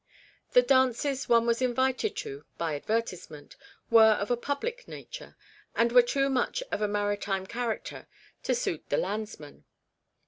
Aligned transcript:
The 0.53 0.63
dances 0.63 1.29
one 1.29 1.45
was 1.45 1.61
invited 1.61 2.15
to 2.15 2.43
(by 2.57 2.73
advertisement) 2.75 3.55
were 3.91 4.13
of 4.13 4.31
a 4.31 4.35
public 4.35 4.87
nature, 4.87 5.37
and 5.75 5.91
were 5.91 6.01
too 6.01 6.27
much 6.27 6.63
of 6.71 6.81
a 6.81 6.87
maritime 6.87 7.45
character 7.45 8.07
to 8.41 8.55
suit 8.55 8.89
the 8.89 8.97
landsman. 8.97 9.63